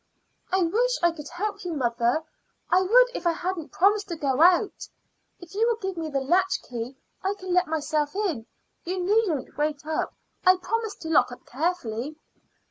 "I 0.51 0.63
wish 0.63 0.97
I 1.03 1.11
could 1.11 1.27
help 1.27 1.63
you, 1.63 1.73
mother. 1.75 2.23
I 2.71 2.81
would 2.81 3.09
if 3.13 3.27
I 3.27 3.33
hadn't 3.33 3.71
promised 3.71 4.07
to 4.07 4.15
go 4.15 4.41
out. 4.41 4.87
If 5.39 5.53
you 5.53 5.67
will 5.67 5.75
give 5.75 5.95
me 5.95 6.09
the 6.09 6.21
latchkey 6.21 6.97
I 7.23 7.35
can 7.37 7.53
let 7.53 7.67
myself 7.67 8.15
in. 8.15 8.47
You 8.83 8.99
needn't 8.99 9.55
wait 9.59 9.85
up; 9.85 10.15
I 10.43 10.55
promise 10.55 10.95
to 10.95 11.09
lock 11.09 11.31
up 11.31 11.45
carefully." 11.45 12.15